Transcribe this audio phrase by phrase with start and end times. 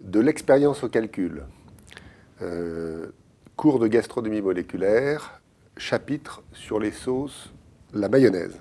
[0.00, 1.44] de l'expérience au calcul.
[2.42, 3.06] Euh,
[3.56, 5.40] cours de gastronomie moléculaire,
[5.76, 7.52] chapitre sur les sauces,
[7.92, 8.60] la mayonnaise.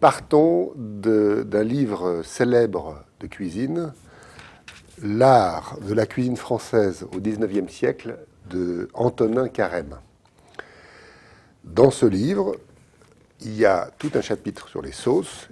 [0.00, 3.92] Partons d'un livre célèbre de cuisine,
[5.02, 8.18] L'art de la cuisine française au XIXe siècle
[8.50, 9.96] de Antonin Carême.
[11.64, 12.56] Dans ce livre,
[13.40, 15.48] il y a tout un chapitre sur les sauces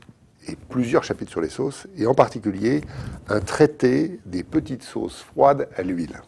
[0.48, 2.80] et plusieurs chapitres sur les sauces, et en particulier
[3.28, 6.20] un traité des petites sauces froides à l'huile.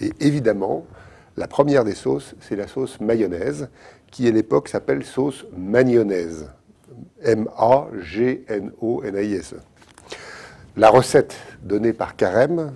[0.00, 0.86] Et évidemment,
[1.36, 3.68] la première des sauces, c'est la sauce mayonnaise,
[4.10, 6.50] qui à l'époque s'appelle sauce magnonnaise.
[7.22, 9.56] M-A-G-N-O-N-A-I-S-E.
[10.76, 12.72] La recette donnée par Carême,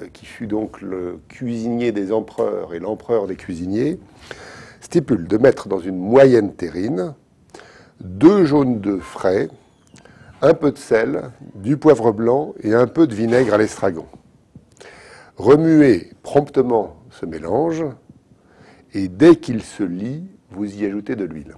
[0.00, 3.98] euh, qui fut donc le cuisinier des empereurs et l'empereur des cuisiniers,
[4.80, 7.14] stipule de mettre dans une moyenne terrine
[8.00, 9.48] deux jaunes d'œufs frais,
[10.42, 14.06] un peu de sel, du poivre blanc et un peu de vinaigre à l'estragon.
[15.36, 17.84] Remuez promptement ce mélange
[18.94, 21.54] et dès qu'il se lie, vous y ajoutez de l'huile.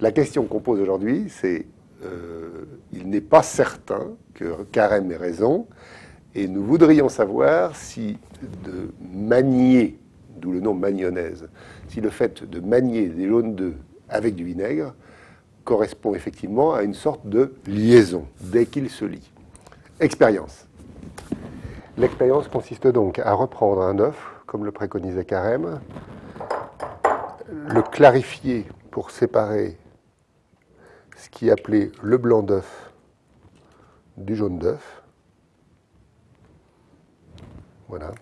[0.00, 1.66] La question qu'on pose aujourd'hui, c'est
[2.04, 5.66] euh, il n'est pas certain que Carême ait raison
[6.34, 8.18] et nous voudrions savoir si
[8.64, 9.98] de manier,
[10.36, 11.48] d'où le nom magnonnaise,
[11.88, 13.76] si le fait de manier des jaunes d'œufs
[14.08, 14.94] avec du vinaigre
[15.66, 19.30] correspond effectivement à une sorte de liaison dès qu'il se lie.
[20.00, 20.66] Expérience.
[21.98, 25.80] L'expérience consiste donc à reprendre un œuf, comme le préconisait Carême,
[27.48, 29.76] le clarifier pour séparer
[31.16, 32.92] ce qui est appelé le blanc d'œuf
[34.16, 35.02] du jaune d'œuf.
[37.88, 38.12] Voilà.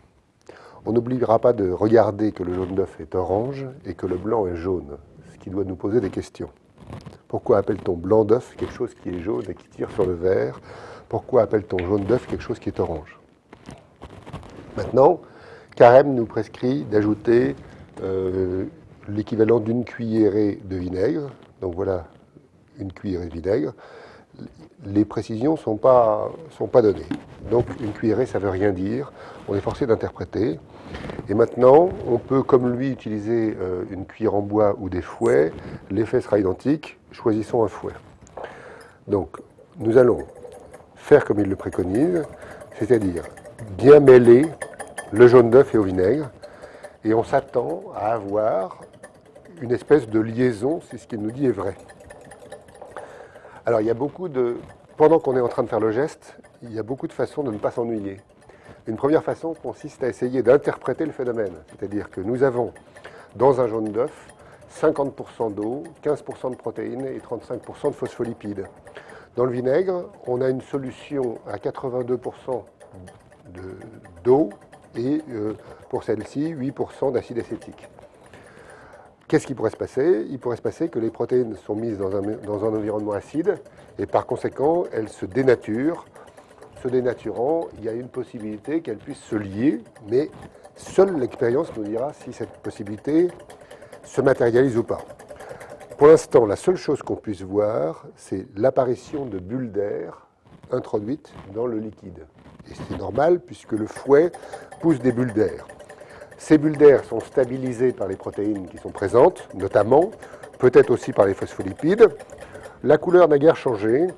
[0.86, 4.46] On n'oubliera pas de regarder que le jaune d'œuf est orange et que le blanc
[4.46, 4.96] est jaune,
[5.32, 6.50] ce qui doit nous poser des questions.
[7.34, 10.60] Pourquoi appelle-t-on blanc d'œuf quelque chose qui est jaune et qui tire sur le vert?
[11.08, 13.18] Pourquoi appelle-t-on jaune d'œuf quelque chose qui est orange?
[14.76, 15.20] Maintenant,
[15.74, 17.56] Carême nous prescrit d'ajouter
[18.04, 18.66] euh,
[19.08, 21.28] l'équivalent d'une cuillerée de vinaigre.
[21.60, 22.06] Donc voilà,
[22.78, 23.72] une cuillerée de vinaigre.
[24.84, 26.30] Les précisions ne sont pas,
[26.82, 27.06] données.
[27.50, 29.12] Donc une cuillerée, ça ne veut rien dire.
[29.48, 30.58] On est forcé d'interpréter.
[31.28, 35.52] Et maintenant, on peut, comme lui, utiliser euh, une cuillère en bois ou des fouets.
[35.90, 36.98] L'effet sera identique.
[37.12, 37.94] Choisissons un fouet.
[39.08, 39.38] Donc,
[39.78, 40.18] nous allons
[40.96, 42.22] faire comme il le préconise,
[42.78, 43.24] c'est-à-dire
[43.76, 44.46] bien mêler
[45.12, 46.30] le jaune d'œuf et au vinaigre.
[47.04, 48.80] Et on s'attend à avoir
[49.60, 51.74] une espèce de liaison, si ce qu'il nous dit est vrai.
[53.66, 54.58] Alors, il y a beaucoup de.
[54.96, 57.42] Pendant qu'on est en train de faire le geste, il y a beaucoup de façons
[57.42, 58.18] de ne pas s'ennuyer.
[58.86, 61.54] Une première façon consiste à essayer d'interpréter le phénomène.
[61.70, 62.72] C'est-à-dire que nous avons
[63.34, 64.28] dans un jaune d'œuf
[64.80, 68.66] 50% d'eau, 15% de protéines et 35% de phospholipides.
[69.36, 72.62] Dans le vinaigre, on a une solution à 82%
[74.24, 74.50] d'eau
[74.96, 75.54] et euh,
[75.88, 77.88] pour celle-ci, 8% d'acide acétique.
[79.28, 80.26] Qu'est-ce qui pourrait se passer?
[80.30, 83.56] Il pourrait se passer que les protéines sont mises dans un, environnement acide
[83.98, 86.04] et par conséquent, elles se dénaturent
[86.84, 89.80] se dénaturant, il y a une possibilité qu'elle puisse se lier,
[90.10, 90.30] mais
[90.76, 93.28] seule l'expérience nous dira si cette possibilité
[94.02, 95.00] se matérialise ou pas.
[95.96, 100.26] Pour l'instant, la seule chose qu'on puisse voir, c'est l'apparition de bulles d'air
[100.72, 102.26] introduites dans le liquide.
[102.70, 104.30] Et c'est normal puisque le fouet
[104.80, 105.66] pousse des bulles d'air.
[106.38, 110.10] Ces bulles d'air sont stabilisées par les protéines qui sont présentes, notamment,
[110.58, 112.08] peut-être aussi par les phospholipides.
[112.82, 114.08] La couleur n'a guère changé,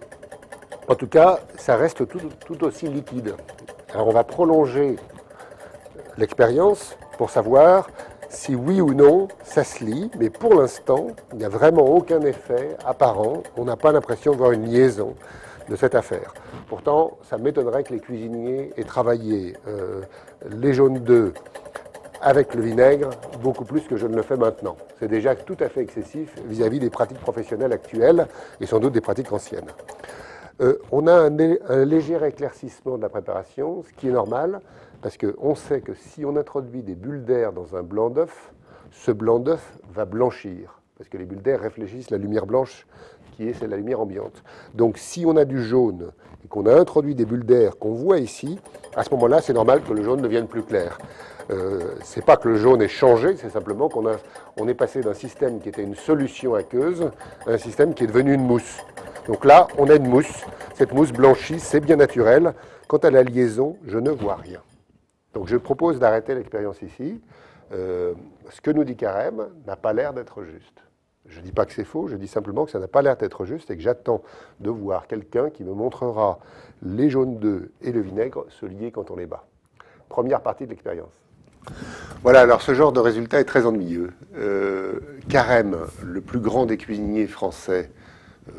[0.89, 3.35] en tout cas, ça reste tout, aussi liquide.
[3.93, 4.97] Alors on va prolonger
[6.17, 7.89] l'expérience pour savoir
[8.29, 12.21] si oui ou non ça se lie, mais pour l'instant, il n'y a vraiment aucun
[12.23, 13.43] effet apparent.
[13.57, 15.15] On n'a pas l'impression de voir une liaison
[15.69, 16.35] de cette affaire.
[16.69, 20.03] Pourtant, ça m'étonnerait que les cuisiniers aient travaillé euh,
[20.51, 21.33] les jaunes d'œufs
[22.27, 23.11] avec le vinaigre
[23.41, 24.77] beaucoup plus que je ne le fais maintenant.
[24.99, 28.27] C'est déjà tout à fait excessif vis à -vis des pratiques professionnelles actuelles
[28.61, 29.71] et sans doute des pratiques anciennes.
[30.61, 34.61] Euh, on a un, léger éclaircissement de la préparation, ce qui est normal,
[35.03, 38.53] parce qu'on sait que si on introduit des bulles d'air dans un blanc d'œuf,
[38.91, 42.89] ce blanc d'œuf va blanchir, parce que les bulles d'air réfléchissent la lumière blanche
[43.37, 44.43] qui est celle de la lumière ambiante.
[44.75, 46.11] Donc si on a du jaune
[46.45, 48.59] et qu'on a introduit des bulles d'air qu'on voit ici,
[48.97, 50.99] à ce moment-là, c'est normal que le jaune devienne plus clair.
[51.51, 54.05] Euh, c'est pas que le jaune ait changé, c'est simplement qu'on
[54.57, 57.11] on est passé d'un système qui était une solution aqueuse
[57.47, 58.79] à un système qui est devenu une mousse.
[59.29, 60.45] Donc là, on a une mousse.
[60.75, 62.55] Cette mousse blanchie, c'est bien naturel.
[62.89, 64.61] Quant à la liaison, je ne vois rien.
[65.35, 67.21] Donc je propose d'arrêter l'expérience ici.
[67.73, 68.15] Euh,
[68.51, 70.83] ce que nous dit Carême n'a pas l'air d'être juste.
[71.29, 73.17] Je ne dis pas que c'est faux, je dis simplement que ça n'a pas l'air
[73.17, 74.23] d'être juste et que j'attends
[74.61, 76.39] de voir quelqu'un qui me montrera
[76.83, 79.45] les jaunes d'œufs et le vinaigre se lier quand on les bat.
[80.09, 81.26] Première partie de l'expérience.
[82.27, 84.11] Voilà, alors ce genre de résultat est très ennuyeux.
[84.37, 84.99] Euh,
[85.29, 87.91] Carême, le plus grand des cuisiniers français,
[88.49, 88.53] euh,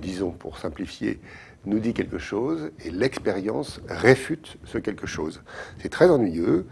[0.00, 1.18] disons pour simplifier,
[1.64, 5.42] nous dit quelque chose et l'expérience réfute ce quelque chose.
[5.78, 6.66] C'est très ennuyeux.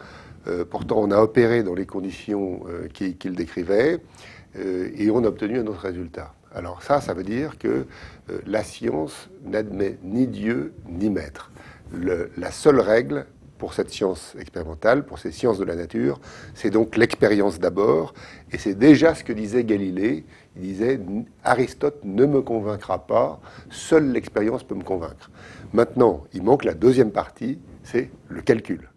[0.46, 2.60] Euh, pourtant, on a opéré dans les conditions
[2.94, 3.98] qu'il décrivait
[4.54, 6.34] et on a obtenu un autre résultat.
[6.54, 7.84] Alors ça, ça veut dire que
[8.46, 11.50] la science n'admet ni Dieu ni maître.
[11.92, 13.26] la seule règle
[13.58, 16.20] pour cette science expérimentale, pour ces sciences de la nature,
[16.54, 18.14] c'est donc l'expérience d'abord,
[18.52, 20.24] et c'est déjà ce que disait Galilée.
[20.56, 21.00] Il disait
[21.44, 23.40] Aristote ne me convaincra pas,
[23.70, 25.30] seule l'expérience peut me convaincre.
[25.72, 28.88] Maintenant, il manque la deuxième partie, c'est le calcul.